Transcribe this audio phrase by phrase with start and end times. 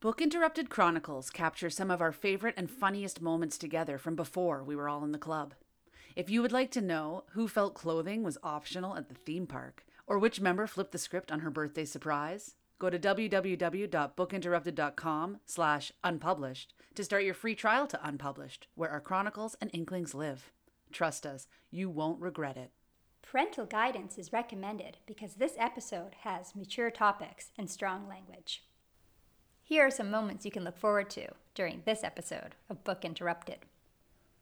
[0.00, 4.74] Book Interrupted Chronicles captures some of our favorite and funniest moments together from before we
[4.74, 5.52] were all in the club.
[6.16, 9.84] If you would like to know who felt clothing was optional at the theme park,
[10.06, 16.72] or which member flipped the script on her birthday surprise, go to www.bookinterrupted.com slash unpublished
[16.94, 20.50] to start your free trial to Unpublished, where our chronicles and inklings live.
[20.90, 22.70] Trust us, you won't regret it.
[23.20, 28.62] Parental guidance is recommended because this episode has mature topics and strong language.
[29.70, 33.58] Here are some moments you can look forward to during this episode of Book Interrupted.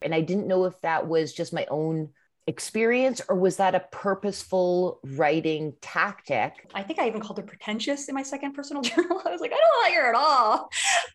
[0.01, 2.09] And I didn't know if that was just my own
[2.47, 6.71] experience or was that a purposeful writing tactic?
[6.73, 9.21] I think I even called her pretentious in my second personal journal.
[9.23, 10.71] I was like, I don't like her at all.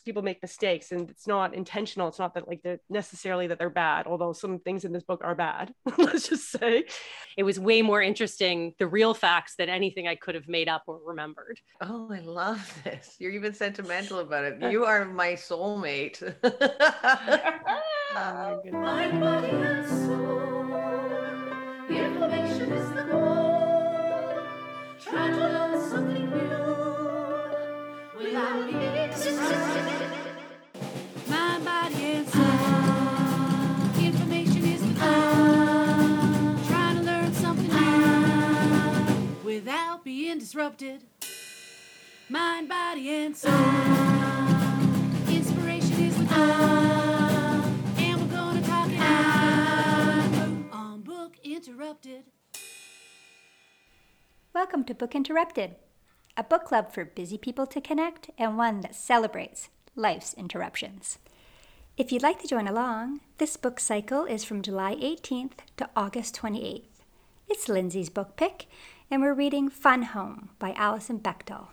[0.05, 2.07] People make mistakes and it's not intentional.
[2.07, 5.21] It's not that like they're necessarily that they're bad, although some things in this book
[5.23, 6.85] are bad, let's just say.
[7.37, 10.83] It was way more interesting, the real facts than anything I could have made up
[10.87, 11.59] or remembered.
[11.81, 13.15] Oh, I love this.
[13.19, 14.53] You're even sentimental about it.
[14.73, 16.21] You are my soulmate.
[18.15, 19.91] oh, my goodness.
[19.91, 20.72] Information
[43.33, 43.53] and soul.
[45.35, 46.53] Inspiration is the goal.
[51.43, 52.23] Interrupted.
[54.53, 55.75] Welcome to Book Interrupted,
[56.35, 61.19] a book club for busy people to connect and one that celebrates life's interruptions.
[61.95, 66.35] If you'd like to join along, this book cycle is from July 18th to August
[66.35, 66.83] 28th.
[67.47, 68.67] It's Lindsay's book pick,
[69.09, 71.69] and we're reading Fun Home by Alison Bechdel.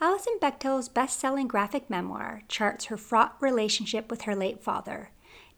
[0.00, 5.10] Alison Bechdel's best selling graphic memoir charts her fraught relationship with her late father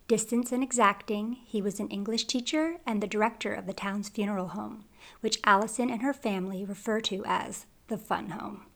[0.09, 4.49] Distant and exacting, he was an English teacher and the director of the town's funeral
[4.49, 4.84] home,
[5.19, 8.67] which Alison and her family refer to as the Fun Home.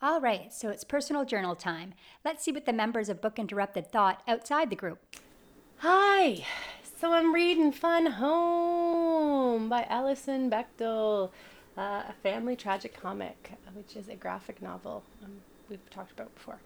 [0.00, 1.92] All right, so it's personal journal time.
[2.24, 4.98] Let's see what the members of Book Interrupted thought outside the group.
[5.78, 6.46] Hi,
[6.98, 11.32] so I'm reading Fun Home by Alison Bechdel,
[11.76, 15.32] uh, a family tragic comic, which is a graphic novel um,
[15.68, 16.58] we've talked about before.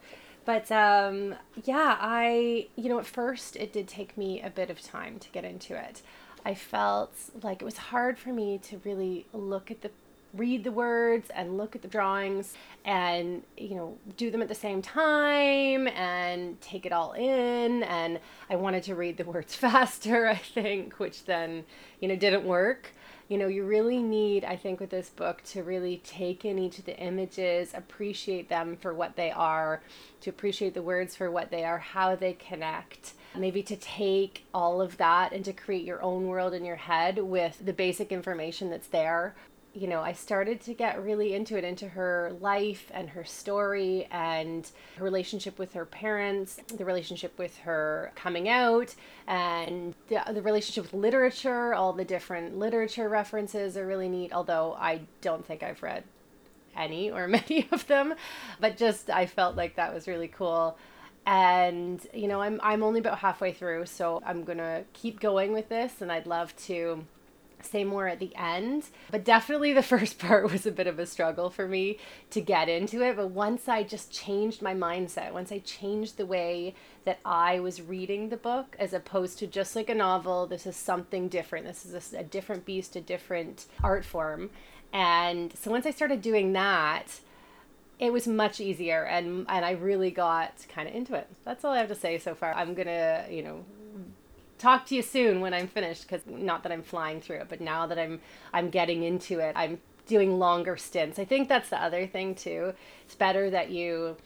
[0.44, 4.80] But um, yeah, I, you know, at first it did take me a bit of
[4.80, 6.02] time to get into it.
[6.44, 9.90] I felt like it was hard for me to really look at the
[10.34, 12.54] read the words and look at the drawings
[12.84, 18.20] and you know do them at the same time and take it all in and
[18.50, 21.64] i wanted to read the words faster i think which then
[22.00, 22.92] you know didn't work
[23.28, 26.78] you know, you really need, I think, with this book to really take in each
[26.78, 29.82] of the images, appreciate them for what they are,
[30.22, 33.12] to appreciate the words for what they are, how they connect.
[33.36, 37.18] Maybe to take all of that and to create your own world in your head
[37.18, 39.34] with the basic information that's there
[39.74, 44.08] you know, I started to get really into it, into her life and her story
[44.10, 48.94] and her relationship with her parents, the relationship with her coming out,
[49.26, 51.74] and the, the relationship with literature.
[51.74, 56.04] All the different literature references are really neat, although I don't think I've read
[56.76, 58.14] any or many of them,
[58.60, 60.78] but just I felt like that was really cool.
[61.26, 65.68] And you know, I'm I'm only about halfway through, so I'm to keep going with
[65.68, 67.04] this and I'd love to
[67.68, 68.84] say more at the end.
[69.10, 71.98] But definitely the first part was a bit of a struggle for me
[72.30, 73.16] to get into it.
[73.16, 76.74] But once I just changed my mindset, once I changed the way
[77.04, 80.76] that I was reading the book, as opposed to just like a novel, this is
[80.76, 81.66] something different.
[81.66, 84.50] This is a, a different beast, a different art form.
[84.92, 87.20] And so once I started doing that,
[87.98, 91.28] it was much easier and and I really got kind of into it.
[91.44, 92.54] That's all I have to say so far.
[92.54, 93.64] I'm going to, you know,
[94.58, 97.60] talk to you soon when I'm finished because not that I'm flying through it, but
[97.60, 98.20] now that I'm
[98.52, 101.18] I'm getting into it, I'm doing longer stints.
[101.18, 102.74] I think that's the other thing too.
[103.04, 104.16] It's better that you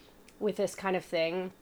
[0.40, 1.52] with this kind of thing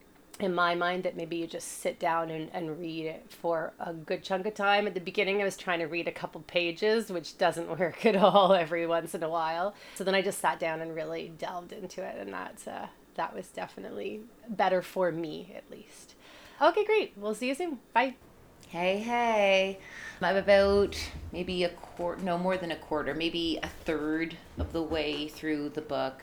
[0.40, 3.92] in my mind that maybe you just sit down and, and read it for a
[3.92, 4.86] good chunk of time.
[4.86, 8.16] At the beginning, I was trying to read a couple pages, which doesn't work at
[8.16, 9.74] all every once in a while.
[9.94, 13.34] So then I just sat down and really delved into it, and that's uh, that
[13.34, 16.14] was definitely better for me, at least.
[16.60, 17.12] Okay, great.
[17.16, 17.78] We'll see you soon.
[17.92, 18.16] Bye.
[18.70, 19.80] Hey, hey.
[20.22, 20.96] I'm about
[21.32, 25.70] maybe a quarter, no more than a quarter, maybe a third of the way through
[25.70, 26.22] the book.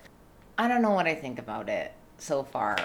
[0.57, 2.77] I don't know what I think about it so far.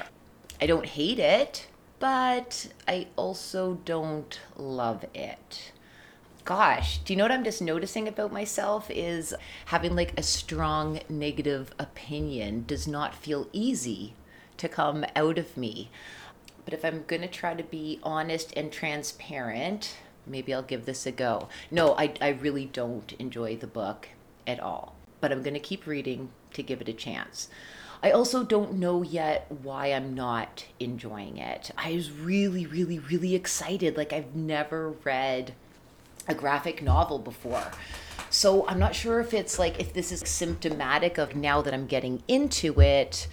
[0.61, 1.69] I don't hate it,
[2.01, 5.71] but I also don't love it.
[6.45, 9.33] Gosh, do you know what I'm just noticing about myself is
[9.67, 14.15] having like a strong negative opinion does not feel easy
[14.57, 15.89] to come out of me.
[16.65, 21.07] But if I'm going to try to be honest and transparent, maybe I'll give this
[21.07, 21.49] a go.
[21.71, 24.09] No, I, I really don't enjoy the book
[24.47, 27.49] at all, but I'm going to keep reading to give it a chance.
[28.03, 31.71] I also don't know yet why I'm not enjoying it.
[31.79, 33.97] I was really, really, really excited.
[33.97, 35.55] Like, I've never read
[36.27, 37.71] a graphic novel before.
[38.29, 41.87] So I'm not sure if it's like, if this is symptomatic of now that I'm
[41.87, 43.29] getting into it.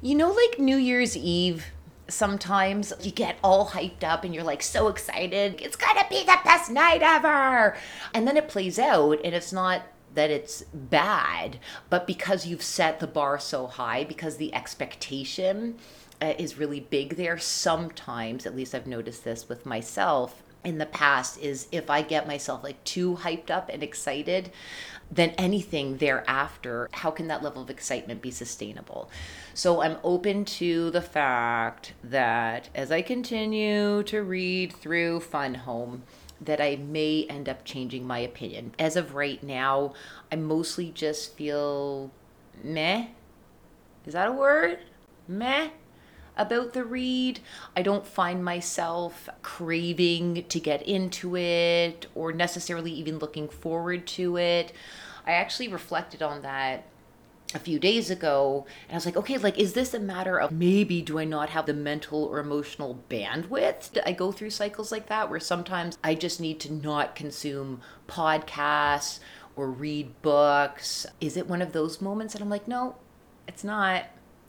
[0.00, 1.66] You know, like New Year's Eve,
[2.08, 5.60] sometimes you get all hyped up and you're like so excited.
[5.60, 7.76] It's gonna be the best night ever.
[8.14, 9.82] And then it plays out and it's not
[10.14, 11.58] that it's bad,
[11.90, 15.76] but because you've set the bar so high, because the expectation
[16.20, 20.86] uh, is really big there, sometimes, at least I've noticed this with myself in the
[20.86, 24.50] past, is if I get myself like too hyped up and excited,
[25.10, 29.10] then anything thereafter, how can that level of excitement be sustainable?
[29.54, 36.02] So I'm open to the fact that as I continue to read through Fun Home,
[36.40, 38.74] that I may end up changing my opinion.
[38.78, 39.94] As of right now,
[40.30, 42.10] I mostly just feel
[42.62, 43.06] meh.
[44.06, 44.78] Is that a word?
[45.26, 45.70] Meh
[46.38, 47.40] about the read.
[47.76, 54.38] I don't find myself craving to get into it or necessarily even looking forward to
[54.38, 54.72] it.
[55.26, 56.86] I actually reflected on that
[57.54, 60.52] a few days ago and I was like, okay, like, is this a matter of
[60.52, 63.98] maybe do I not have the mental or emotional bandwidth?
[64.04, 69.20] I go through cycles like that where sometimes I just need to not consume podcasts
[69.56, 71.06] or read books.
[71.20, 72.96] Is it one of those moments that I'm like, no,
[73.46, 74.04] it's not.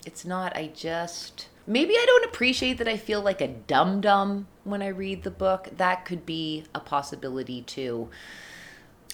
[0.06, 0.56] It's not.
[0.56, 1.48] I just.
[1.68, 5.32] Maybe I don't appreciate that I feel like a dum dum when I read the
[5.32, 5.70] book.
[5.78, 8.10] That could be a possibility too.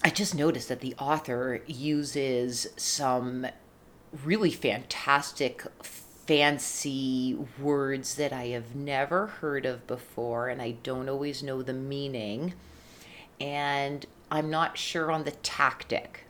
[0.02, 3.46] I just noticed that the author uses some
[4.24, 11.42] really fantastic fancy words that I have never heard of before and I don't always
[11.42, 12.54] know the meaning
[13.40, 16.25] and I'm not sure on the tactic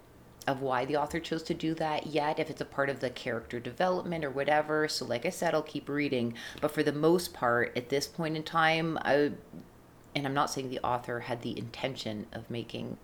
[0.47, 3.11] of why the author chose to do that yet if it's a part of the
[3.11, 7.35] character development or whatever so like I said I'll keep reading but for the most
[7.35, 9.33] part at this point in time I
[10.17, 12.97] and I'm not saying the author had the intention of making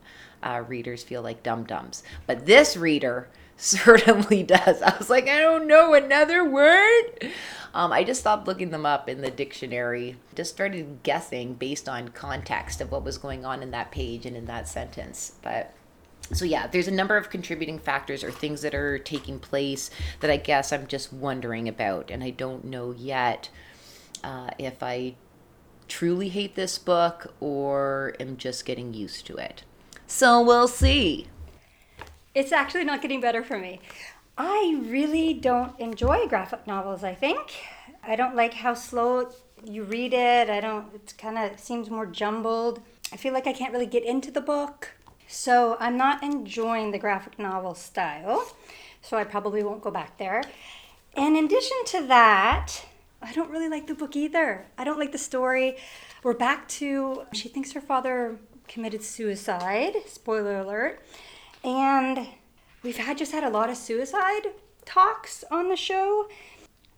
[0.42, 3.28] uh, readers feel like dum dums, but this reader
[3.58, 4.80] certainly does.
[4.80, 7.30] I was like, I don't know another word.
[7.74, 12.08] Um, I just stopped looking them up in the dictionary, just started guessing based on
[12.08, 15.34] context of what was going on in that page and in that sentence.
[15.42, 15.72] But
[16.36, 19.90] so yeah, there's a number of contributing factors or things that are taking place
[20.20, 23.48] that I guess I'm just wondering about, and I don't know yet
[24.24, 25.14] uh, if I
[25.88, 29.64] truly hate this book or am just getting used to it.
[30.06, 31.28] So we'll see.
[32.34, 33.80] It's actually not getting better for me.
[34.38, 37.52] I really don't enjoy graphic novels, I think.
[38.02, 39.30] I don't like how slow
[39.64, 40.48] you read it.
[40.48, 42.80] I don't, it kind of seems more jumbled.
[43.12, 44.92] I feel like I can't really get into the book.
[45.32, 48.46] So I'm not enjoying the graphic novel style.
[49.00, 50.42] So I probably won't go back there.
[51.16, 52.84] And in addition to that,
[53.22, 54.66] I don't really like the book either.
[54.76, 55.76] I don't like the story.
[56.22, 58.38] We're back to she thinks her father
[58.68, 59.94] committed suicide.
[60.06, 61.02] Spoiler alert.
[61.64, 62.28] And
[62.82, 64.48] we've had just had a lot of suicide
[64.84, 66.28] talks on the show.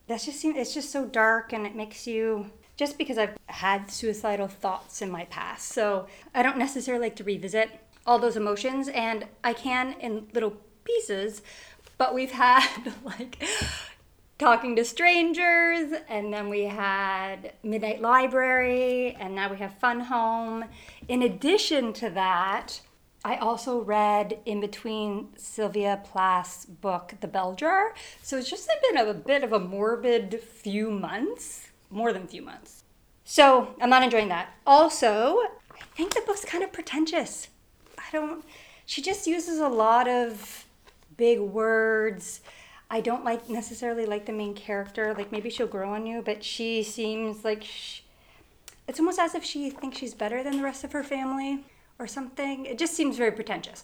[0.09, 4.49] That's just it's just so dark and it makes you just because I've had suicidal
[4.49, 5.69] thoughts in my past.
[5.69, 7.71] So I don't necessarily like to revisit
[8.07, 11.43] all those emotions and I can in little pieces,
[11.99, 13.43] but we've had like
[14.39, 20.65] talking to strangers and then we had midnight library and now we have fun home.
[21.09, 22.81] In addition to that
[23.27, 27.95] i also read in between sylvia plath's book the bell jar.
[28.23, 32.43] So it's just been a, bit of a morbid few months more than a few
[32.43, 32.85] months.
[33.25, 34.51] So i'm not enjoying that.
[34.67, 35.39] Also
[35.73, 37.49] i think the book's kind of pretentious
[38.15, 38.45] don't
[38.87, 40.65] she just uses a lot of
[41.17, 42.41] big words
[42.91, 45.15] I don't like necessarily like the main character.
[45.15, 48.03] Like maybe she'll grow on you, but she seems like she,
[48.87, 51.65] it's almost as if she thinks she's better than the rest of her family
[51.99, 52.67] or something.
[52.67, 53.83] It just seems very pretentious.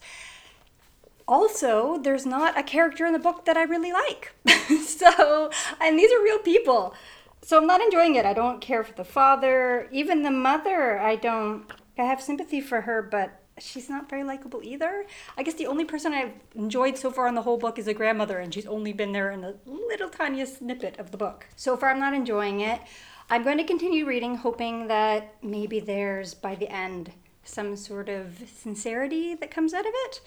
[1.27, 4.33] Also, there's not a character in the book that I really like.
[4.87, 6.95] so, and these are real people.
[7.43, 8.27] So I'm not enjoying it.
[8.27, 11.01] I don't care for the father, even the mother.
[11.01, 11.65] I don't
[11.99, 15.07] I have sympathy for her, but she's not very likable either.
[15.37, 17.95] I guess the only person I've enjoyed so far in the whole book is the
[17.95, 21.47] grandmother, and she's only been there in a little tiniest snippet of the book.
[21.57, 22.81] So far, I'm not enjoying it.
[23.29, 27.13] I'm going to continue reading, hoping that maybe there's, by the end,
[27.45, 30.21] some sort of sincerity that comes out of it.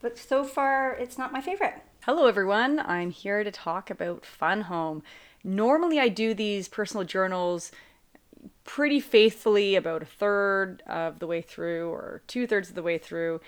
[0.00, 1.82] But so far, it's not my favorite.
[2.04, 2.78] Hello, everyone.
[2.80, 5.02] I'm here to talk about Fun Home.
[5.44, 7.70] Normally, I do these personal journals
[8.64, 12.98] pretty faithfully about a third of the way through or two thirds of the way
[12.98, 13.40] through.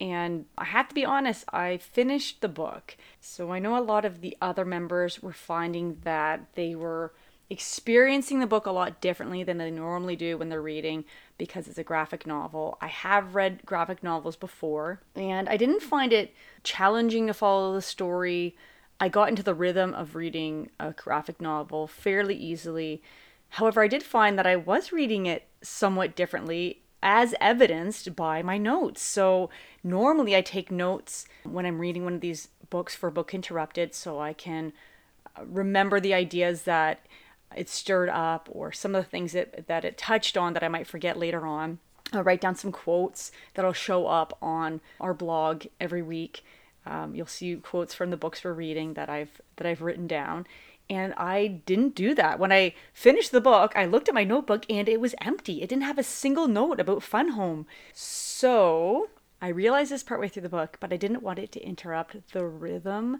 [0.00, 2.96] And I have to be honest, I finished the book.
[3.20, 7.12] So I know a lot of the other members were finding that they were
[7.50, 11.04] experiencing the book a lot differently than they normally do when they're reading
[11.38, 12.78] because it's a graphic novel.
[12.80, 17.82] I have read graphic novels before, and I didn't find it challenging to follow the
[17.82, 18.56] story.
[18.98, 23.02] I got into the rhythm of reading a graphic novel fairly easily.
[23.54, 28.58] However, I did find that I was reading it somewhat differently as evidenced by my
[28.58, 29.00] notes.
[29.00, 29.48] So,
[29.84, 34.18] normally I take notes when I'm reading one of these books for Book Interrupted so
[34.18, 34.72] I can
[35.36, 37.06] uh, remember the ideas that
[37.54, 40.68] it stirred up or some of the things that, that it touched on that I
[40.68, 41.78] might forget later on.
[42.12, 46.44] I'll write down some quotes that'll show up on our blog every week.
[46.86, 50.46] Um, you'll see quotes from the books we're reading that I've that I've written down,
[50.88, 52.38] and I didn't do that.
[52.38, 55.62] When I finished the book, I looked at my notebook and it was empty.
[55.62, 57.66] It didn't have a single note about Fun Home.
[57.92, 59.08] So
[59.40, 62.44] I realized this partway through the book, but I didn't want it to interrupt the
[62.44, 63.18] rhythm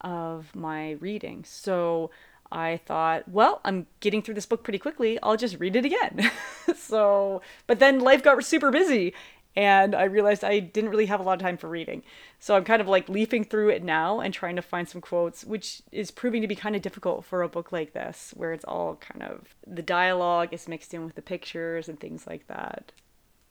[0.00, 1.44] of my reading.
[1.46, 2.10] So
[2.52, 5.18] I thought, well, I'm getting through this book pretty quickly.
[5.22, 6.30] I'll just read it again.
[6.76, 9.14] so, but then life got super busy
[9.56, 12.02] and I realized I didn't really have a lot of time for reading.
[12.38, 15.44] So I'm kind of like leafing through it now and trying to find some quotes,
[15.44, 18.66] which is proving to be kind of difficult for a book like this, where it's
[18.66, 22.92] all kind of the dialogue is mixed in with the pictures and things like that.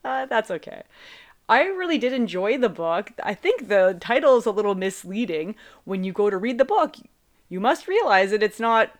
[0.04, 0.84] Uh, that's okay.
[1.48, 3.10] I really did enjoy the book.
[3.22, 5.56] I think the title is a little misleading.
[5.84, 6.96] When you go to read the book,
[7.48, 8.92] you must realize that it's not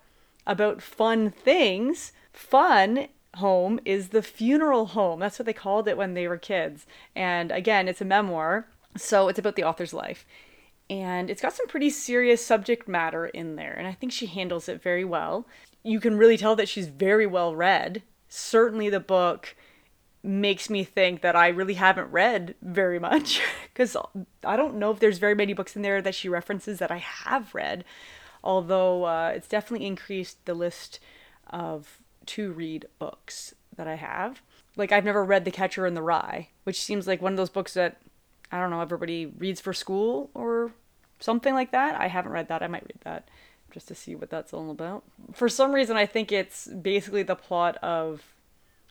[0.47, 2.13] about fun things.
[2.33, 5.21] Fun home is the funeral home.
[5.21, 6.87] That's what they called it when they were kids.
[7.15, 10.27] And again, it's a memoir, so it's about the author's life.
[10.89, 14.69] And it's got some pretty serious subject matter in there, and I think she handles
[14.69, 15.47] it very well.
[15.83, 18.03] You can really tell that she's very well read.
[18.29, 19.57] Certainly, the book
[20.23, 23.41] makes me think that I really haven't read very much
[23.73, 23.97] because
[24.45, 26.99] I don't know if there's very many books in there that she references that I
[26.99, 27.85] have read
[28.47, 31.01] although uh, it's definitely increased the list
[31.49, 34.43] of to read books that I have.
[34.77, 37.51] Like, I've never read The Catcher in the Rye, which seems like one of those
[37.51, 37.99] books that,
[38.53, 40.73] I don't know, everybody reads for school or
[41.19, 41.99] something like that.
[42.01, 42.63] I haven't read that.
[42.63, 43.29] I might read that
[43.71, 45.05] just to see what that's all about.
[45.33, 48.35] For some reason, I think it's basically the plot of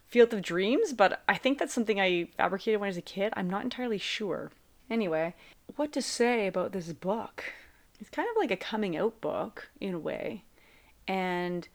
[0.07, 3.33] Field of Dreams, but I think that's something I fabricated when I was a kid.
[3.35, 4.51] I'm not entirely sure.
[4.89, 5.33] Anyway,
[5.75, 7.45] what to say about this book?
[7.99, 10.43] it's kind of like a coming out book in a way.
[11.07, 11.67] And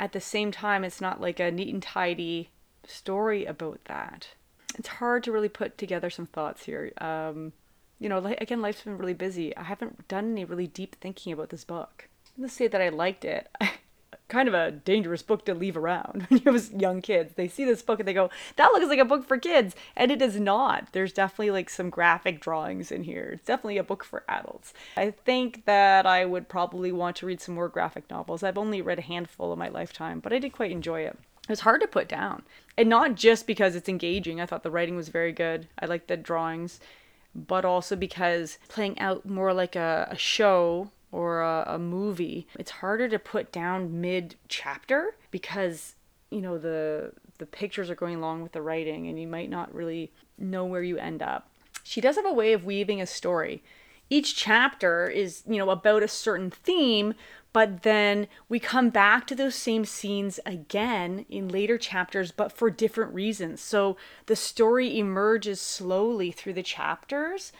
[0.00, 2.50] at the same time, it's not like a neat and tidy
[2.86, 4.28] story about that.
[4.76, 6.92] It's hard to really put together some thoughts here.
[6.98, 7.52] Um,
[7.98, 9.56] you know, like, again, life's been really busy.
[9.56, 12.08] I haven't done any really deep thinking about this book.
[12.36, 13.48] Let's say that I liked it.
[14.28, 17.34] kind of a dangerous book to leave around when you have young kids.
[17.34, 19.74] They see this book and they go, that looks like a book for kids.
[19.96, 20.88] And it is not.
[20.92, 23.30] There's definitely like some graphic drawings in here.
[23.34, 24.72] It's definitely a book for adults.
[24.96, 28.42] I think that I would probably want to read some more graphic novels.
[28.42, 31.16] I've only read a handful in my lifetime, but I did quite enjoy it.
[31.44, 32.42] It was hard to put down.
[32.76, 34.40] And not just because it's engaging.
[34.40, 35.66] I thought the writing was very good.
[35.78, 36.78] I liked the drawings.
[37.34, 42.70] But also because playing out more like a, a show or a, a movie, it's
[42.70, 45.94] harder to put down mid chapter because
[46.30, 49.72] you know the the pictures are going along with the writing and you might not
[49.74, 51.48] really know where you end up.
[51.82, 53.62] She does have a way of weaving a story.
[54.10, 57.14] Each chapter is, you know, about a certain theme,
[57.52, 62.70] but then we come back to those same scenes again in later chapters, but for
[62.70, 63.60] different reasons.
[63.60, 63.96] So
[64.26, 67.52] the story emerges slowly through the chapters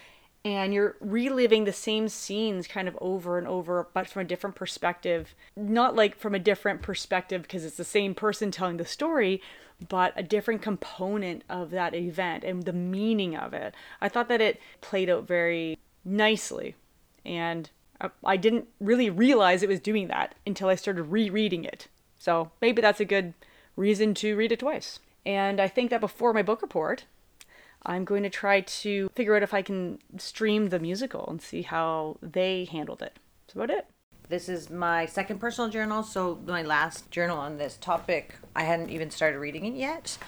[0.49, 4.57] and you're reliving the same scenes kind of over and over but from a different
[4.57, 5.35] perspective.
[5.55, 9.43] Not like from a different perspective because it's the same person telling the story
[9.91, 13.75] but a different component of that event and the meaning of it.
[14.01, 16.75] I thought that it played out very nicely
[17.27, 17.69] and
[18.25, 21.89] i didn't really realize it was doing that until i started rereading it.
[22.19, 23.35] So maybe that's a good
[23.77, 24.99] reason to read it twice.
[25.27, 27.05] And i think that before my book report
[27.85, 31.63] I'm going to try to figure out if I can stream the musical and see
[31.63, 33.17] how they handled it.
[33.47, 33.87] That's about it.
[34.29, 38.91] This is my second personal journal, so my last journal on this topic, I hadn't
[38.91, 40.19] even started reading it yet.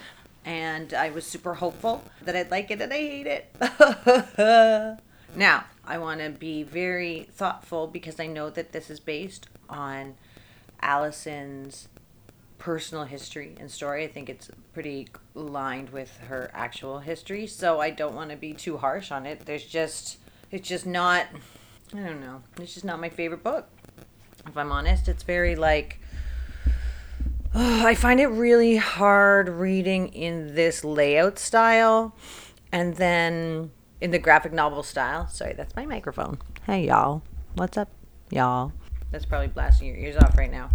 [0.42, 4.98] And I was super hopeful that I'd like it, and I hate it.
[5.36, 10.14] now, I want to be very thoughtful because I know that this is based on
[10.80, 11.88] Alison's
[12.60, 14.04] personal history and story.
[14.04, 18.52] I think it's pretty lined with her actual history, so I don't want to be
[18.52, 19.46] too harsh on it.
[19.46, 20.18] There's just
[20.52, 21.26] it's just not
[21.92, 22.42] I don't know.
[22.60, 23.68] It's just not my favorite book.
[24.46, 26.00] If I'm honest, it's very like
[27.54, 32.14] I find it really hard reading in this layout style
[32.70, 35.26] and then in the graphic novel style.
[35.28, 36.38] Sorry, that's my microphone.
[36.66, 37.22] Hey, y'all.
[37.54, 37.90] What's up,
[38.30, 38.72] y'all?
[39.10, 40.70] That's probably blasting your ears off right now.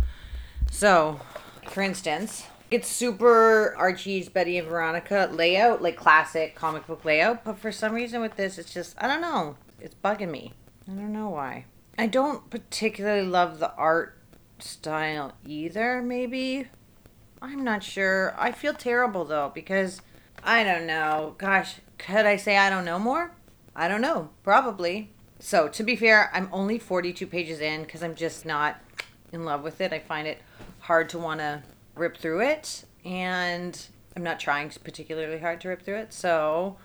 [0.69, 1.21] So,
[1.69, 7.43] for instance, it's super Archie's Betty and Veronica layout, like classic comic book layout.
[7.43, 9.57] But for some reason with this, it's just, I don't know.
[9.79, 10.53] It's bugging me.
[10.87, 11.65] I don't know why.
[11.97, 14.17] I don't particularly love the art
[14.59, 16.67] style either, maybe.
[17.41, 18.35] I'm not sure.
[18.37, 20.01] I feel terrible though because
[20.43, 21.35] I don't know.
[21.37, 23.31] Gosh, could I say I don't know more?
[23.75, 24.29] I don't know.
[24.43, 25.11] Probably.
[25.39, 28.81] So, to be fair, I'm only 42 pages in because I'm just not
[29.31, 29.91] in love with it.
[29.93, 30.39] I find it
[30.85, 31.63] hard to want to
[31.95, 36.13] rip through it, and I'm not trying particularly hard to rip through it.
[36.13, 36.77] So,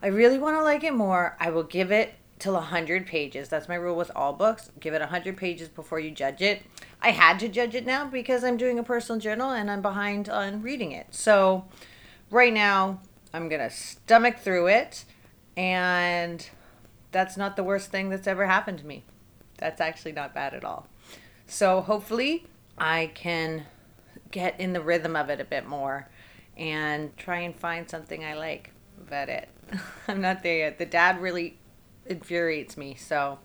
[0.00, 1.36] I really want to like it more.
[1.40, 3.48] I will give it till 100 pages.
[3.48, 4.70] That's my rule with all books.
[4.78, 6.62] Give it 100 pages before you judge it.
[7.02, 10.28] I had to judge it now because I'm doing a personal journal and I'm behind
[10.28, 11.08] on reading it.
[11.10, 11.64] So,
[12.30, 13.00] right now,
[13.34, 15.04] I'm going to stomach through it,
[15.56, 16.48] and
[17.10, 19.02] that's not the worst thing that's ever happened to me.
[19.56, 20.86] That's actually not bad at all.
[21.48, 22.46] So, hopefully,
[22.80, 23.64] I can
[24.30, 26.08] get in the rhythm of it a bit more
[26.56, 29.48] and try and find something I like about it.
[30.08, 30.78] I'm not there yet.
[30.78, 31.58] The dad really
[32.06, 33.38] infuriates me, so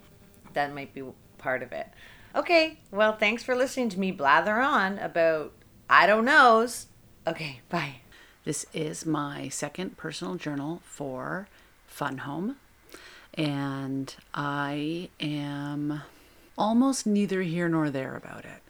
[0.54, 1.04] that might be
[1.38, 1.88] part of it.
[2.36, 5.54] Okay, well, thanks for listening to me blather on about
[5.90, 6.88] I don't knows.
[7.28, 7.98] Okay, bye.
[8.44, 11.48] This is my second personal journal for
[11.86, 12.58] Fun Home,
[13.36, 16.02] and I am
[16.58, 18.63] almost neither here nor there about it.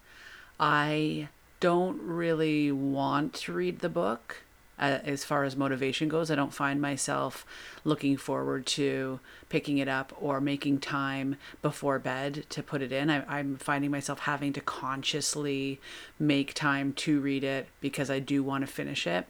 [0.60, 1.30] I
[1.60, 4.44] don't really want to read the book
[4.80, 6.30] uh, as far as motivation goes.
[6.30, 7.46] I don't find myself
[7.84, 9.20] looking forward to
[9.50, 13.10] picking it up or making time before bed to put it in.
[13.10, 15.80] I, I'm finding myself having to consciously
[16.20, 19.26] make time to read it because I do want to finish it.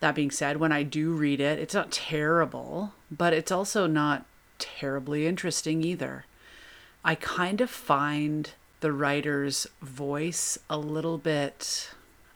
[0.00, 4.24] That being said, when I do read it, it's not terrible, but it's also not
[4.58, 6.24] terribly interesting either.
[7.04, 11.90] I kind of find the writer's voice a little bit,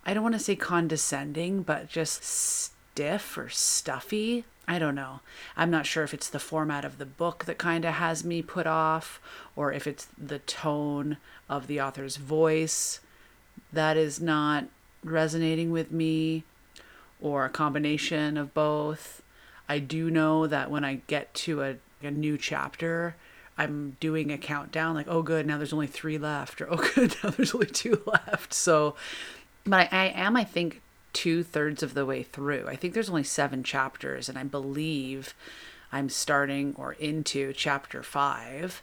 [0.04, 4.44] I don't want to say condescending, but just stiff or stuffy.
[4.66, 5.20] I don't know.
[5.56, 8.40] I'm not sure if it's the format of the book that kind of has me
[8.42, 9.20] put off,
[9.56, 13.00] or if it's the tone of the author's voice
[13.72, 14.66] that is not
[15.02, 16.44] resonating with me,
[17.20, 19.22] or a combination of both.
[19.68, 23.16] I do know that when I get to a, a new chapter,
[23.56, 27.16] I'm doing a countdown, like, oh, good, now there's only three left, or oh, good,
[27.24, 28.52] now there's only two left.
[28.52, 28.96] So,
[29.64, 30.80] but I, I am, I think,
[31.12, 32.66] two thirds of the way through.
[32.68, 35.34] I think there's only seven chapters, and I believe
[35.92, 38.82] I'm starting or into chapter five.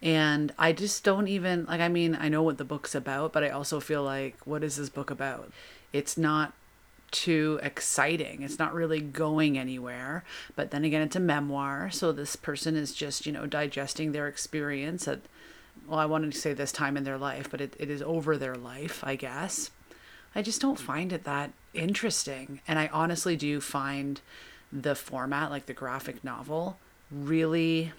[0.00, 3.42] And I just don't even, like, I mean, I know what the book's about, but
[3.42, 5.50] I also feel like, what is this book about?
[5.92, 6.52] It's not
[7.10, 8.42] too exciting.
[8.42, 10.24] It's not really going anywhere.
[10.56, 11.90] But then again, it's a memoir.
[11.90, 15.20] So this person is just, you know, digesting their experience at,
[15.86, 18.36] well, I wanted to say this time in their life, but it, it is over
[18.36, 19.70] their life, I guess.
[20.34, 22.60] I just don't find it that interesting.
[22.66, 24.20] And I honestly do find
[24.72, 26.78] the format, like the graphic novel,
[27.10, 27.92] really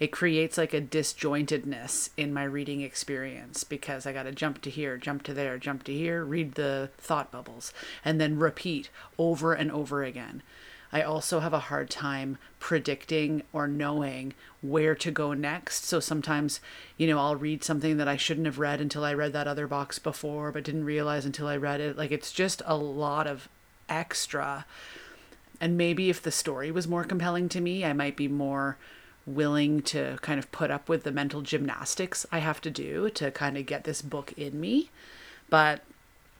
[0.00, 4.70] it creates like a disjointedness in my reading experience because I got to jump to
[4.70, 7.72] here, jump to there, jump to here, read the thought bubbles,
[8.04, 10.42] and then repeat over and over again.
[10.90, 15.84] I also have a hard time predicting or knowing where to go next.
[15.84, 16.60] So sometimes,
[16.96, 19.66] you know, I'll read something that I shouldn't have read until I read that other
[19.66, 21.98] box before, but didn't realize until I read it.
[21.98, 23.48] Like it's just a lot of
[23.88, 24.64] extra.
[25.60, 28.78] And maybe if the story was more compelling to me, I might be more
[29.34, 33.30] willing to kind of put up with the mental gymnastics I have to do to
[33.30, 34.90] kind of get this book in me.
[35.50, 35.82] But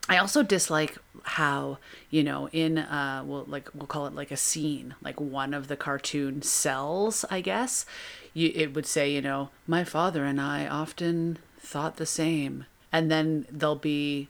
[0.09, 1.79] I also dislike how,
[2.11, 5.69] you know, in uh well like we'll call it like a scene, like one of
[5.69, 7.85] the cartoon cells, I guess,
[8.33, 12.65] you it would say, you know, my father and I often thought the same.
[12.91, 14.29] And then there'll be,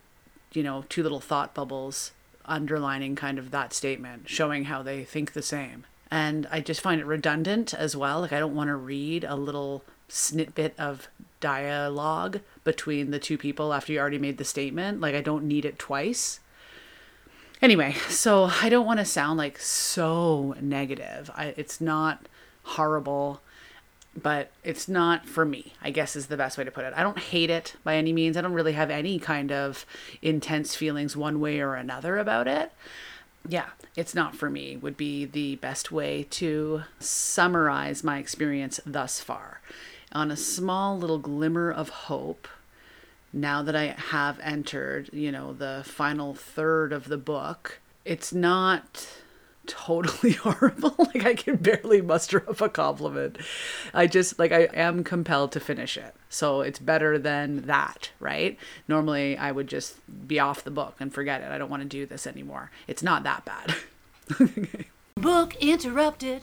[0.52, 2.10] you know, two little thought bubbles
[2.44, 7.00] underlining kind of that statement, showing how they think the same and I just find
[7.00, 8.20] it redundant as well.
[8.20, 11.08] Like I don't want to read a little snippet of
[11.40, 15.00] dialogue between the two people after you already made the statement.
[15.00, 16.40] Like I don't need it twice.
[17.60, 21.30] Anyway, so I don't want to sound like so negative.
[21.34, 22.26] I, it's not
[22.62, 23.40] horrible,
[24.20, 26.94] but it's not for me, I guess is the best way to put it.
[26.96, 28.36] I don't hate it by any means.
[28.36, 29.84] I don't really have any kind of
[30.22, 32.72] intense feelings one way or another about it
[33.48, 33.66] yeah,
[33.98, 39.60] it's not for me, would be the best way to summarize my experience thus far.
[40.12, 42.46] On a small little glimmer of hope,
[43.32, 49.08] now that I have entered, you know, the final third of the book, it's not
[49.68, 50.94] totally horrible.
[50.98, 53.38] like I can barely muster up a compliment.
[53.94, 56.14] I just like I am compelled to finish it.
[56.28, 58.58] So it's better than that, right?
[58.88, 61.50] Normally I would just be off the book and forget it.
[61.50, 62.70] I don't want to do this anymore.
[62.86, 63.76] It's not that bad.
[65.14, 66.42] Book interrupted.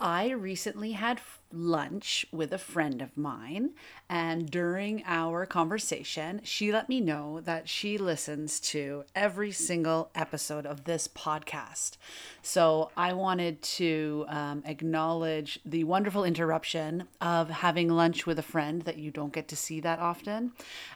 [0.00, 1.20] I recently had
[1.52, 3.70] lunch with a friend of mine,
[4.08, 10.66] and during our conversation, she let me know that she listens to every single episode
[10.66, 11.96] of this podcast.
[12.42, 18.82] So I wanted to um, acknowledge the wonderful interruption of having lunch with a friend
[18.82, 20.52] that you don't get to see that often,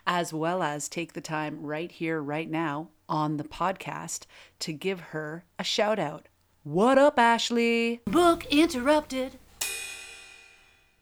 [0.07, 4.27] as well as take the time right here, right now on the podcast
[4.59, 6.29] to give her a shout out.
[6.63, 8.01] What up, Ashley?
[8.05, 9.33] Book interrupted.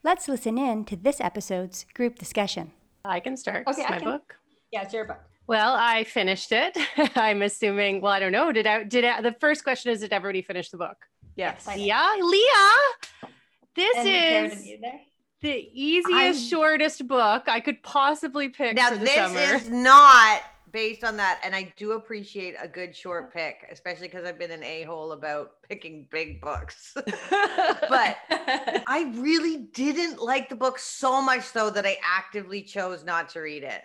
[0.04, 2.72] Let's listen in to this episode's group discussion.
[3.06, 3.68] I can start.
[3.68, 4.36] Okay, It's my can- book.
[4.72, 5.20] Yeah, it's your book.
[5.48, 6.78] Well, I finished it.
[7.16, 8.02] I'm assuming.
[8.02, 8.52] Well, I don't know.
[8.52, 8.84] Did I?
[8.84, 10.00] Did I, the first question is?
[10.00, 10.98] Did everybody finish the book?
[11.36, 11.68] Yes.
[11.68, 11.86] I did.
[11.86, 13.32] Yeah, Leah.
[13.76, 14.08] This And
[14.54, 15.00] is are you there?
[15.42, 19.40] the easiest, I'm- shortest book I could possibly pick Now for the this summer.
[19.56, 24.26] is not based on that, and I do appreciate a good short pick, especially because
[24.26, 26.94] I've been an a hole about picking big books.
[26.96, 33.30] but I really didn't like the book so much, though, that I actively chose not
[33.30, 33.82] to read it.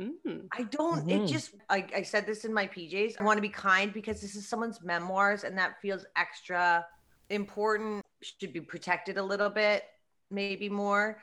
[0.00, 0.46] Mm.
[0.52, 1.06] I don't.
[1.06, 1.24] Mhm.
[1.24, 1.54] It just.
[1.68, 3.16] I, I said this in my PJs.
[3.20, 6.86] I want to be kind because this is someone's memoirs, and that feels extra
[7.28, 8.02] important.
[8.22, 9.84] Should be protected a little bit,
[10.30, 11.20] maybe more.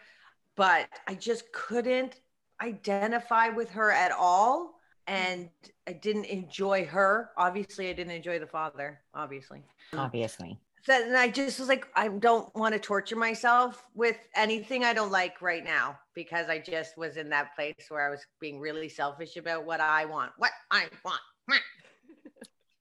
[0.55, 2.19] But I just couldn't
[2.61, 4.78] identify with her at all,
[5.09, 5.49] and
[5.87, 7.31] I didn't enjoy her.
[7.37, 9.01] Obviously, I didn't enjoy the father.
[9.13, 10.59] Obviously, Obviously.
[10.83, 14.93] so and I just was like, I don't want to torture myself with anything I
[14.93, 18.59] don't like right now because I just was in that place where I was being
[18.59, 21.21] really selfish about what I want, what I want.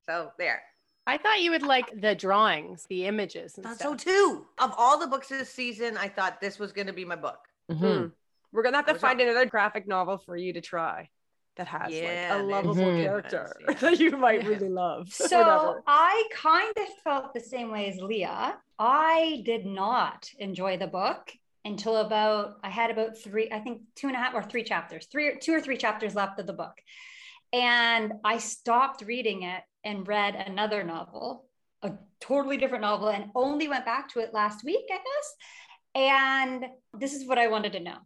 [0.09, 0.63] so there.
[1.07, 4.45] I thought you would like the drawings, the images, and Thought so too.
[4.59, 7.39] Of all the books this season, I thought this was going to be my book.
[7.71, 7.79] Mhm.
[7.79, 8.07] Hmm.
[8.53, 11.09] We're gonna have to find are- another graphic novel for you to try
[11.59, 13.05] that has Yeah, like a lovable is.
[13.05, 13.75] character Yeah.
[13.75, 14.49] that you might Yeah.
[14.49, 15.09] really love.
[15.13, 18.57] So I kind of felt the same way as Leah.
[18.79, 21.31] I did not enjoy the book
[21.65, 25.07] until about I had about three, I think two and a half or three chapters,
[25.11, 26.77] three or two or three chapters left of the book.
[27.53, 31.47] And I stopped reading it and read another novel,
[31.83, 35.35] a totally different novel, and only went back to it last week, I guess.
[35.95, 36.67] And
[36.99, 37.97] this is what I wanted to know.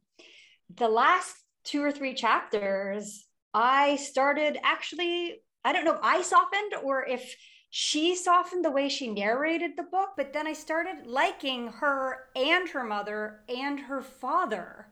[0.76, 1.34] The last
[1.64, 7.36] two or three chapters, I started actually, I don't know if I softened or if
[7.70, 12.68] she softened the way she narrated the book, but then I started liking her and
[12.70, 14.88] her mother and her father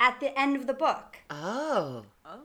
[0.00, 1.18] at the end of the book.
[1.30, 2.04] Oh.
[2.24, 2.40] Oh.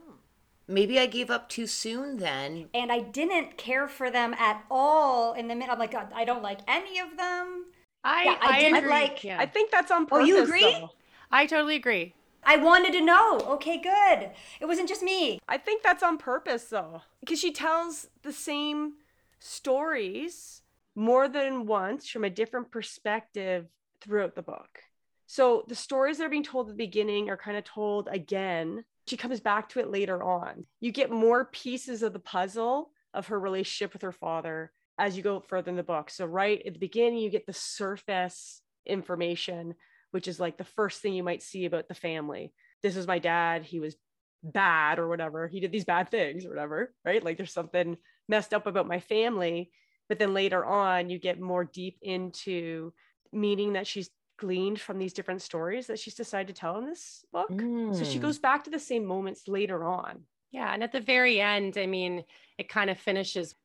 [0.66, 2.68] Maybe I gave up too soon then.
[2.72, 5.74] And I didn't care for them at all in the middle.
[5.74, 7.66] I'm like, God, I don't like any of them.
[8.02, 8.90] I, Yeah, I I, didn't agree.
[8.90, 9.38] like- yeah.
[9.38, 10.24] I think that's on purpose.
[10.24, 10.62] Oh, you agree?
[10.62, 10.90] though.
[11.30, 12.14] I totally agree.
[12.46, 13.38] I wanted to know.
[13.40, 14.30] Okay, good.
[14.60, 15.40] It wasn't just me.
[15.48, 18.94] I think that's on purpose though, because she tells the same
[19.38, 20.62] stories
[20.94, 23.66] more than once from a different perspective
[24.00, 24.80] throughout the book.
[25.26, 28.84] So the stories that are being told at the beginning are kind of told again.
[29.06, 30.64] She comes back to it later on.
[30.80, 35.22] You get more pieces of the puzzle of her relationship with her father as you
[35.22, 36.08] go further in the book.
[36.08, 39.74] So right at the beginning, you get the surface information,
[40.14, 42.52] which is like the first thing you might see about the family.
[42.84, 43.64] This is my dad.
[43.64, 43.96] He was
[44.44, 45.48] bad or whatever.
[45.48, 47.24] He did these bad things or whatever, right?
[47.24, 47.96] Like there's something
[48.28, 49.72] messed up about my family.
[50.08, 52.92] But then later on, you get more deep into
[53.32, 57.24] meaning that she's gleaned from these different stories that she's decided to tell in this
[57.32, 57.50] book.
[57.90, 58.22] So she Mm.
[58.22, 60.26] goes back to the same moments later on.
[60.52, 62.22] Yeah, and at the very end, I mean,
[62.56, 63.56] it kind of finishes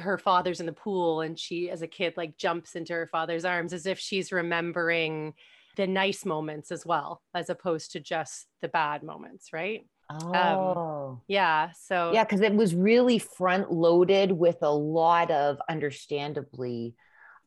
[0.00, 3.44] her father's in the pool and she as a kid like jumps into her father's
[3.44, 5.34] arms as if she's remembering
[5.78, 9.86] the nice moments as well as opposed to just the bad moments, right?
[10.10, 11.20] Um, oh.
[11.28, 16.96] Yeah, so yeah, because it was really front loaded with a lot of understandably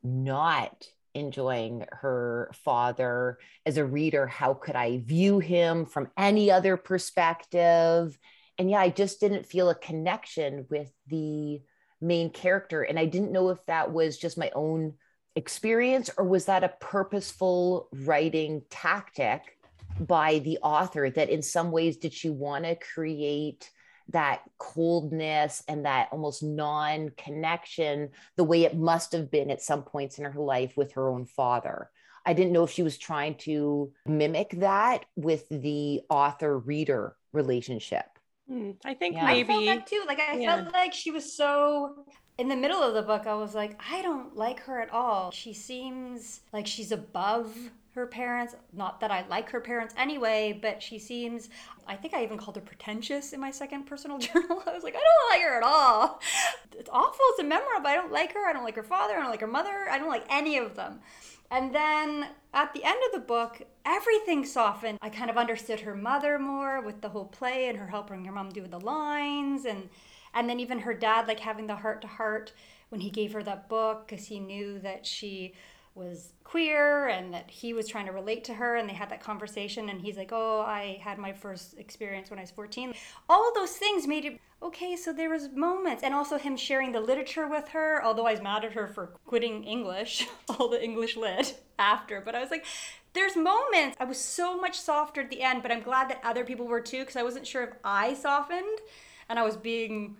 [0.02, 4.28] not enjoying her father as a reader.
[4.28, 8.18] How could I view him from any other perspective?
[8.58, 11.62] And yeah, I just didn't feel a connection with the
[12.00, 12.82] main character.
[12.84, 14.94] And I didn't know if that was just my own
[15.36, 19.58] experience or was that a purposeful writing tactic
[20.00, 23.70] by the author that in some ways did she want to create
[24.10, 29.84] that coldness and that almost non connection the way it must have been at some
[29.84, 31.90] points in her life with her own father.
[32.26, 38.06] I didn't know if she was trying to mimic that with the author reader relationship.
[38.48, 39.26] Hmm, I think Yeah.
[39.26, 39.66] I felt maybe.
[39.68, 40.04] that too.
[40.06, 40.56] Like I Yeah.
[40.64, 42.06] felt like she was so
[42.42, 43.28] in the middle of the book.
[43.28, 45.30] I was like, I don't like her at all.
[45.30, 47.56] She seems like she's above
[47.94, 48.56] her parents.
[48.74, 51.50] Not that I like her parents anyway, but she seems.
[51.86, 54.64] I think I even called her pretentious in my second personal journal.
[54.66, 56.20] I was like, I don't like her at all.
[56.76, 57.26] It's awful.
[57.30, 58.50] It's a memoir, but I don't like her.
[58.50, 59.14] I don't like her father.
[59.14, 59.88] I don't like her mother.
[59.92, 61.00] I don't like any of them.
[61.52, 62.26] And then
[62.56, 64.98] at the end of the book, everything softened.
[65.00, 68.32] I kind of understood her mother more with the whole play and her helping her
[68.32, 69.90] mom do the lines and
[70.34, 72.54] and then even her dad like having the heart to heart
[72.90, 75.54] when he gave her that book because he knew that she
[75.94, 79.22] was queer and that he was trying to relate to her and they had that
[79.22, 82.94] conversation and he's like oh i had my first experience when i was 14
[83.28, 86.94] all of those things made it okay so there was moments and also him sharing
[86.94, 90.82] the literature with her although i was mad at her for quitting english all the
[90.82, 92.66] english lit after but i was like
[93.14, 93.98] there's moments.
[94.00, 96.80] I was so much softer at the end but i'm glad that other people were
[96.80, 98.80] too because i wasn't sure if i softened
[99.32, 100.16] and i was being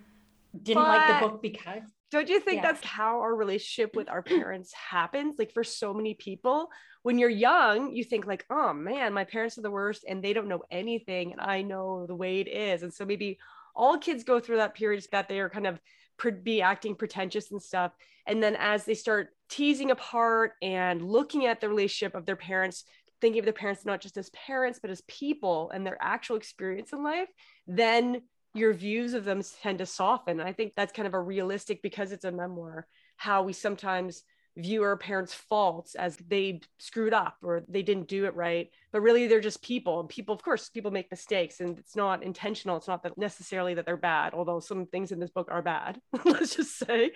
[0.62, 2.72] didn't like the book because Don't you think Yeah.
[2.72, 5.36] that's how our relationship with our parents happens?
[5.38, 6.68] Like for so many people,
[7.02, 10.34] when you're young, you think like, "Oh man, my parents are the worst and they
[10.34, 13.38] don't know anything and I know the way it is." And so maybe
[13.74, 15.80] all kids go through that period that they are kind of
[16.18, 17.92] pre- be acting pretentious and stuff.
[18.26, 22.84] And then as they start teasing apart and looking at the relationship of their parents,
[23.22, 26.92] thinking of their parents not just as parents but as people and their actual experience
[26.92, 27.30] in life,
[27.66, 28.20] then
[28.54, 30.40] your views of them tend to soften.
[30.40, 32.86] I think that's kind of a realistic because it's a memoir,
[33.16, 34.24] how we sometimes
[34.58, 38.68] view our parents' faults as they screwed up or they didn't do it right.
[38.92, 40.00] But really they're just people.
[40.00, 42.76] And people, of course, people make mistakes and it's not intentional.
[42.76, 46.00] It's not that necessarily that they're bad, although some things in this book are bad,
[46.24, 47.12] let's just say.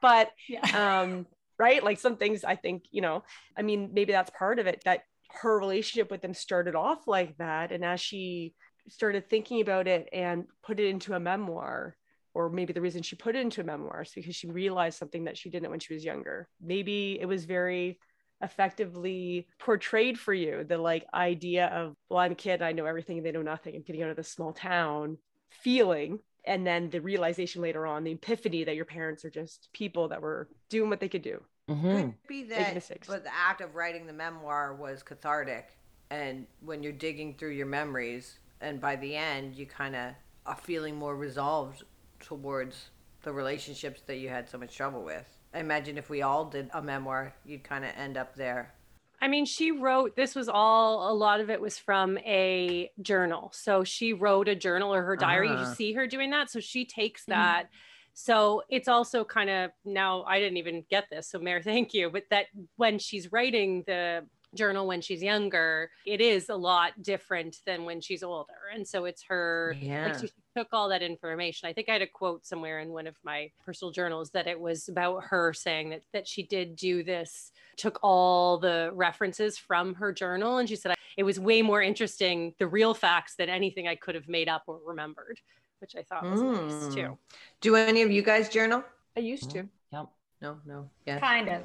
[0.00, 1.26] But yeah um
[1.58, 3.22] right like some things i think you know
[3.56, 5.00] i mean maybe that's part of it that
[5.42, 8.54] her relationship with them started off like that and as she
[8.88, 11.96] started thinking about it and put it into a memoir
[12.34, 15.24] or maybe the reason she put it into a memoir is because she realized something
[15.24, 16.48] that she didn't when she was younger.
[16.60, 17.98] Maybe it was very
[18.40, 23.16] effectively portrayed for you the like idea of well i'm a kid i know everything
[23.16, 25.18] and they know nothing i'm getting out of this small town
[25.50, 26.18] feeling.
[26.44, 30.22] And then the realization later on the epiphany that your parents are just people that
[30.22, 31.42] were doing what they could do.
[31.68, 31.96] Mm-hmm.
[31.96, 35.68] Could be that, but the act of writing the memoir was cathartic,
[36.10, 40.12] and when you're digging through your memories, and by the end, you kind of
[40.46, 41.84] are feeling more resolved
[42.20, 42.90] towards
[43.22, 45.26] the relationships that you had so much trouble with.
[45.54, 48.74] I imagine if we all did a memoir, you'd kind of end up there.
[49.20, 53.50] I mean, she wrote, this was all, a lot of it was from a journal.
[53.52, 55.48] So she wrote a journal or her diary.
[55.48, 55.74] You Ah.
[55.74, 56.50] see her doing that.
[56.50, 57.68] So she takes that.
[58.14, 61.28] So it's also kind of now, I didn't even get this.
[61.30, 62.10] So, Mare, thank you.
[62.10, 67.56] But that when she's writing the journal when she's younger, it is a lot different
[67.66, 68.52] than when she's older.
[68.74, 70.06] And so it's her, Yeah.
[70.06, 71.68] like, she took all that information.
[71.68, 74.58] I think I had a quote somewhere in one of my personal journals that it
[74.58, 79.94] was about her saying that that she did do this, took all the references from
[79.94, 83.86] her journal, and she said it was way more interesting, the real facts, than anything
[83.86, 85.40] I could have made up or remembered,
[85.80, 86.94] which I thought was nice Mm.
[86.94, 87.18] too.
[87.60, 88.84] Do any of you guys journal?
[89.16, 89.68] I used to.
[89.92, 90.06] Yep.
[90.40, 91.62] No, no, yeah, kind of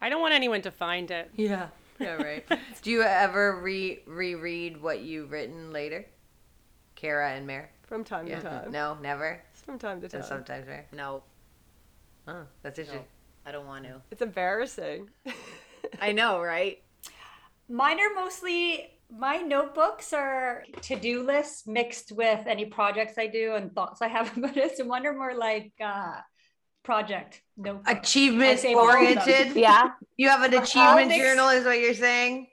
[0.00, 1.30] I don't want anyone to find it.
[1.36, 2.44] yeah, yeah, right.
[2.82, 6.06] Do you ever re reread what you've written later,
[6.94, 7.70] Kara and Mare?
[7.86, 8.72] From time Yeah, to time.
[8.72, 9.40] no, never.
[9.64, 10.20] From time to time.
[10.20, 10.86] Just sometimes, Mare.
[10.92, 11.22] No,
[12.26, 13.04] Oh, that's interesting.
[13.46, 14.02] I don't want to.
[14.10, 15.08] It's embarrassing.
[16.00, 16.82] I know, right?
[17.68, 23.74] Mine are mostly my notebooks are to-do lists mixed with any projects I do and
[23.74, 24.76] thoughts I have about it.
[24.76, 26.16] So mine are more like uh
[26.82, 27.90] project notebooks.
[27.90, 29.18] Achievement I save all of them.
[29.18, 29.56] oriented.
[29.56, 29.90] Yeah.
[30.16, 30.62] You have an uh-huh.
[30.62, 32.46] achievement mixed- journal, is what you're saying?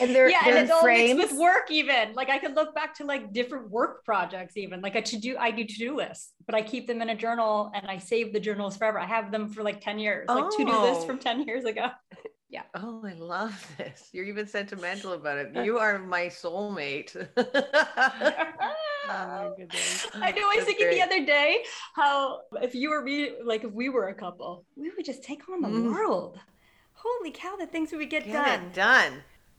[0.00, 1.18] And they're, yeah, they're and it's all frames.
[1.18, 2.14] mixed with work even.
[2.14, 4.80] Like I could look back to like different work projects even.
[4.80, 7.86] Like a to-do, I do to-do lists, but I keep them in a journal and
[7.86, 8.98] I save the journals forever.
[8.98, 10.82] I have them for like 10 years, like to-do oh.
[10.84, 11.06] lists Oh.
[11.06, 11.88] from 10 years ago.
[12.50, 12.62] Yeah.
[12.76, 14.10] Oh, I love this.
[14.12, 15.50] You're even sentimental about it.
[15.64, 17.10] You are my soulmate.
[19.08, 20.06] Oh my goodness.
[20.14, 20.42] I know.
[20.42, 20.96] I was thinking great.
[20.96, 21.64] the other day
[21.94, 25.48] how if you were me, like if we were a couple, we would just take
[25.48, 25.92] on the Mm.
[25.92, 26.38] world.
[26.94, 28.60] Holy cow, the things we would get, Get done.
[28.66, 29.12] it done.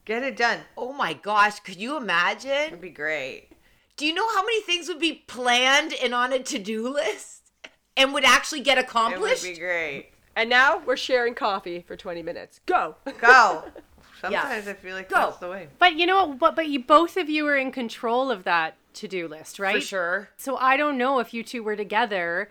[0.05, 0.60] Get it done.
[0.77, 2.51] oh my gosh, could you imagine?
[2.67, 3.49] It'd be great.
[3.97, 7.51] Do you know how many things would be planned and on a to-do list
[7.95, 9.43] and would actually get accomplished?
[9.45, 10.12] It would be great.
[10.36, 12.60] And now we're sharing coffee for 20 minutes.
[12.65, 12.95] Go.
[13.21, 13.63] Go.
[14.21, 15.15] Sometimes I feel like Go.
[15.15, 15.67] that's the way.
[15.80, 16.39] But you know what?
[16.39, 19.75] But, but you both of you are in control of that to-do list, right?
[19.75, 20.30] For sure.
[20.38, 22.49] So I don't know if you two were together.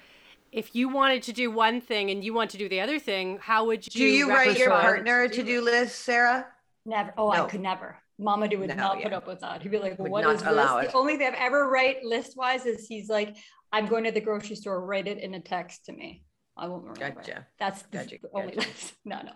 [0.53, 3.39] If you wanted to do one thing and you want to do the other thing,
[3.41, 3.93] how would you?
[3.93, 6.47] Do you write your partner a to-do list, Sarah?
[6.87, 7.13] Never.
[7.17, 7.45] Oh, No.
[7.45, 7.99] I could never.
[8.21, 9.63] Mamadou would No, not put up with that.
[9.63, 10.93] He'd be like, Would "What not is allow this?" it.
[10.93, 13.35] The only thing I've ever write list wise is he's like,
[13.73, 14.81] "I'm going to the grocery store.
[14.85, 16.23] Write it in a text to me."
[16.57, 17.21] I won't remember.
[17.21, 17.47] Gotcha.
[17.59, 18.69] That's the Gotcha, only gotcha.
[18.69, 18.95] list.
[19.05, 19.33] No, no.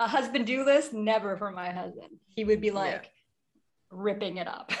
[0.00, 2.18] A husband do list, never for my husband.
[2.28, 3.10] He would be like
[3.90, 4.72] ripping it up.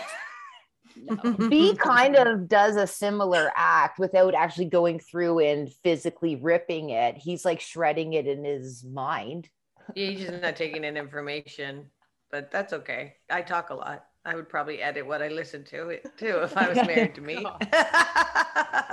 [0.96, 1.48] no.
[1.48, 7.16] B kind of does a similar act without actually going through and physically ripping it.
[7.16, 9.48] He's like shredding it in his mind.
[9.94, 11.90] He's just not taking in information,
[12.30, 13.16] but that's okay.
[13.28, 14.06] I talk a lot.
[14.24, 17.20] I would probably edit what I listen to it too if I was married to
[17.20, 17.44] me.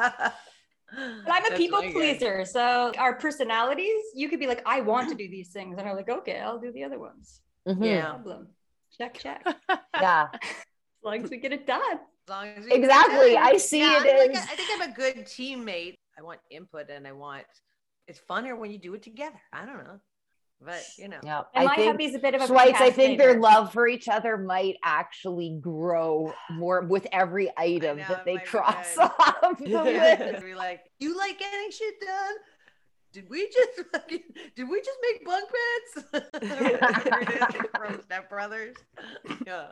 [0.02, 0.32] Oh,
[1.26, 2.46] But I'm a people pleaser.
[2.46, 5.78] So our personalities, you could be like, I want to do these things.
[5.78, 7.42] And I'm like, okay, I'll do the other ones.
[7.68, 7.78] Mhm.
[7.80, 8.06] No Yeah.
[8.10, 8.48] problem.
[8.98, 9.46] Check, check.
[10.02, 10.28] Yeah.
[10.34, 10.40] as
[11.04, 11.98] long as we get it done.
[12.28, 13.38] As long as you- Exactly.
[13.38, 15.96] I see Yeah, it I'm like a- I think I'm a good teammate.
[16.18, 17.46] I want input and I want
[18.08, 19.40] it's funner when you do it together.
[19.54, 20.00] I don't know.
[20.62, 21.20] But you know.
[21.24, 21.44] Yeah.
[21.56, 23.88] And my I think hubby's a bit of a Schweitz, I think their love for
[23.88, 29.84] each other might actually grow more with every item know, that they cross off the
[29.84, 30.44] list.
[30.44, 32.36] Be like, you like getting shit done?
[33.12, 34.24] Did we just fucking,
[34.56, 36.26] did we just make bunk beds?
[36.34, 38.76] Whatever it is from Step Brothers.
[39.48, 39.68] Yeah.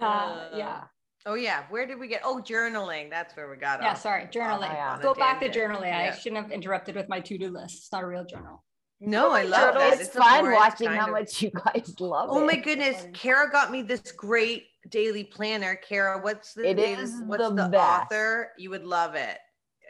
[0.00, 0.82] Uh, yeah.
[1.24, 1.64] Oh yeah.
[1.70, 2.22] Where did we get?
[2.24, 3.08] Oh, journaling.
[3.08, 4.02] That's where we got Yeah, off.
[4.02, 4.24] sorry.
[4.24, 4.70] Journaling.
[4.70, 4.98] Oh, yeah.
[5.00, 5.72] Go back to tangent.
[5.72, 5.92] journaling.
[5.92, 7.76] I shouldn't have interrupted with my to-do list.
[7.76, 8.64] It's not a real journal.
[9.04, 10.00] No, I love Journal, that.
[10.00, 12.32] It's a fun watching how of- much you guys love it.
[12.32, 13.12] Oh my goodness, funny.
[13.12, 15.74] Kara got me this great daily planner.
[15.74, 16.98] Kara, what's the It name?
[17.00, 18.04] is what's the the, best.
[18.12, 18.52] author?
[18.58, 19.38] You would love it.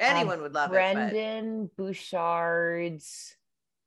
[0.00, 0.74] Um, Anyone would love it.
[0.74, 3.36] Brendon Burchard's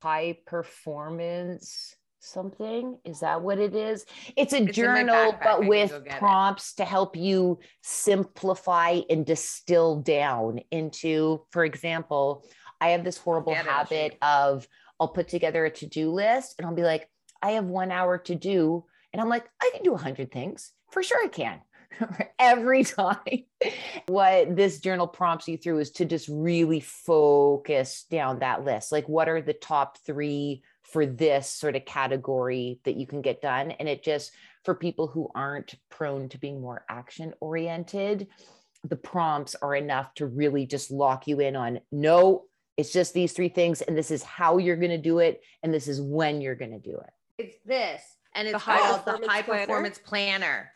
[0.01, 2.97] high performance something.
[3.05, 4.05] Is that what it is?
[4.35, 6.19] It's a It's journal, but with go get it.
[6.19, 12.43] prompts to help you simplify and distill down into, for example,
[12.81, 14.67] I have this horrible get it, habit of
[14.99, 17.09] I'll put together a to-do list and I'll be like,
[17.41, 18.85] I have one hour to do.
[19.13, 20.71] And I'm like, I can do a hundred things.
[20.91, 21.61] For sure I can.
[22.39, 23.45] Every time.
[24.07, 28.91] what this journal prompts you through is to just really focus down that list.
[28.91, 33.41] Like, what are the top three for this sort of category that you can get
[33.41, 33.71] done?
[33.71, 34.31] And it just,
[34.63, 38.27] for people who aren't prone to being more action oriented,
[38.83, 42.43] the prompts are enough to really just lock you in on no,
[42.77, 43.81] it's just these three things.
[43.81, 45.41] And this is how you're going to do it.
[45.63, 47.09] And this is when you're going to do it.
[47.37, 48.01] It's this,
[48.33, 49.65] and it's high called the High planner?
[49.65, 50.71] Performance Planner.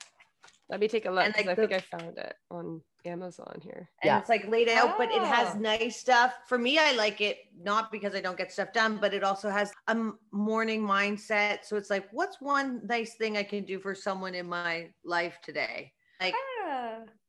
[0.70, 3.60] Let me take a look And, 'cause like, I think I found it on Amazon
[3.64, 3.90] here.
[4.04, 4.20] and Yeah.
[4.20, 5.58] it's like laid out, but it has Ah.
[5.58, 6.34] nice stuff.
[6.48, 9.50] For me, I like it not because I don't get stuff done, but it also
[9.50, 11.64] has a morning mindset.
[11.64, 15.40] So it's like, what's one nice thing I can do for someone in my life
[15.42, 15.94] today?
[16.22, 16.36] Like.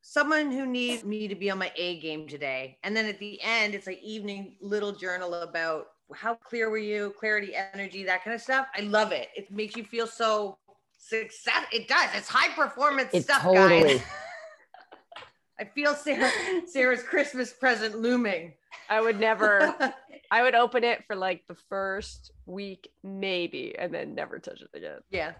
[0.03, 2.79] Someone who needs me to be on my A game today.
[2.83, 7.15] And then at the end, it's like evening little journal about how clear were you,
[7.19, 8.67] clarity, energy, that kind of stuff.
[8.77, 9.29] I love it.
[9.37, 10.59] It makes you feel so
[10.99, 11.65] success.
[11.73, 12.09] It does.
[12.15, 13.83] It's high performance It stuff, totally.
[13.83, 14.03] guys.
[15.61, 16.31] I feel Sarah,
[16.67, 18.55] Sarah's Christmas present looming.
[18.89, 19.75] I would never,
[20.31, 24.71] I would open it for like the first week, maybe, and then never touch it
[24.75, 25.01] again.
[25.11, 25.33] yeah.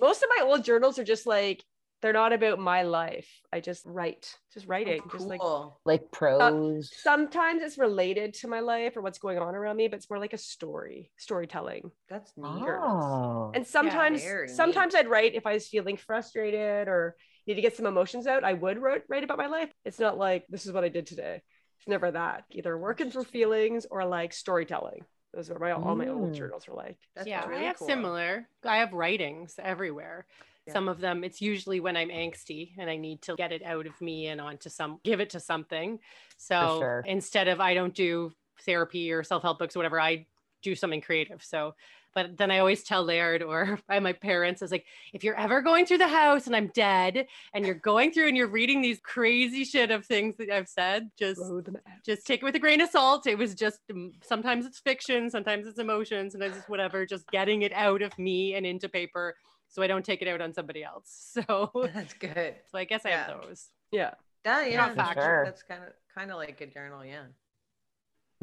[0.00, 1.62] Most of my old journals are just like,
[2.02, 3.28] they're not about my life.
[3.52, 5.80] I just write, just writing, Oh, just like cool.
[5.84, 6.90] Like prose.
[7.02, 10.18] sometimes it's related to my life or what's going on around me, but it's more
[10.18, 11.90] like a story, storytelling.
[12.08, 12.46] That's neat.
[12.48, 13.52] Oh.
[13.54, 14.56] And sometimes, very neat.
[14.56, 18.44] sometimes I'd write if I was feeling frustrated or need to get some emotions out.
[18.44, 19.70] I would write, write about my life.
[19.84, 21.42] It's not like this is what I did today.
[21.78, 22.44] It's never that.
[22.50, 25.00] Either working through feelings or like storytelling.
[25.32, 26.34] Those are my all my old Mm.
[26.34, 26.98] journals are like.
[27.14, 27.86] That's yeah, really I have cool.
[27.86, 28.48] similar.
[28.64, 30.26] I have writings everywhere.
[30.66, 30.72] Yeah.
[30.74, 33.86] Some of them, it's usually when I'm angsty and I need to get it out
[33.86, 35.98] of me and onto some, give it to something.
[36.36, 37.04] So sure.
[37.06, 38.32] instead of I don't do
[38.64, 40.26] therapy or self help books or whatever, I
[40.62, 41.42] do something creative.
[41.42, 41.74] So,
[42.12, 45.38] but then I always tell Laird or by my parents, I was like, if you're
[45.38, 48.82] ever going through the house and I'm dead and you're going through and you're reading
[48.82, 52.04] these crazy shit of things that I've said, just Throw them out.
[52.04, 53.26] just take it with a grain of salt.
[53.26, 57.62] It was just um, sometimes it's fiction, sometimes it's emotion, sometimes it's whatever, just getting
[57.62, 59.36] it out of me and into paper
[59.70, 61.08] so I don't take it out on somebody else.
[61.46, 62.56] So, so That's good.
[62.70, 63.26] So I guess I Yeah.
[63.26, 63.68] have those.
[63.90, 64.14] Yeah.
[64.44, 65.12] That, yeah, that's.
[65.14, 65.44] Sure.
[65.44, 67.02] that's kind of kind of like a journal.
[67.04, 67.24] Yeah,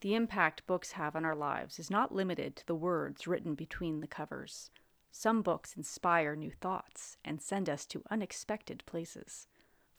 [0.00, 4.00] The impact books have on our lives is not limited to the words written between
[4.00, 4.70] the covers.
[5.12, 9.48] Some books inspire new thoughts and send us to unexpected places.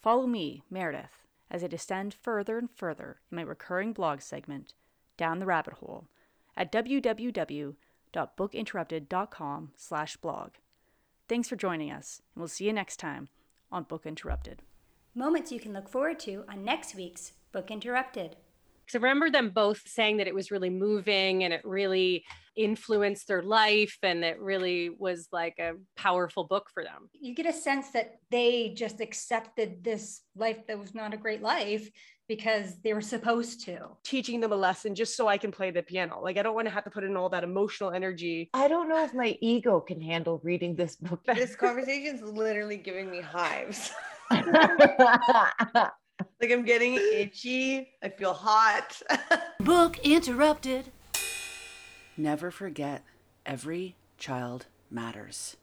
[0.01, 4.73] Follow me, Meredith, as I descend further and further in my recurring blog segment,
[5.17, 6.07] Down the Rabbit Hole,
[6.57, 10.49] at www.bookinterrupted.com slash blog.
[11.27, 13.29] Thanks for joining us, and we'll see you next time
[13.71, 14.63] on Book Interrupted.
[15.13, 18.37] Moments you can look forward to on next week's Book Interrupted.
[18.91, 22.25] Because I remember them both saying that it was really moving and it really
[22.57, 27.09] influenced their life and it really was like a powerful book for them.
[27.13, 31.41] You get a sense that they just accepted this life that was not a great
[31.41, 31.89] life
[32.27, 33.79] because they were supposed to.
[34.03, 36.19] teaching them a lesson just so I can play the piano.
[36.21, 38.49] Like I don't want to have to put in all that emotional energy.
[38.53, 41.21] I don't know if my ego can handle reading this book.
[41.25, 43.91] This conversation is literally giving me hives.
[46.41, 47.89] like I'm getting itchy.
[48.03, 49.01] I feel hot.
[49.59, 50.91] Book interrupted.
[52.17, 53.03] Never forget,
[53.45, 55.57] every child matters.